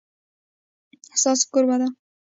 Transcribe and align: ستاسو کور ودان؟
ستاسو 1.19 1.43
کور 1.51 1.63
ودان؟ 1.67 1.91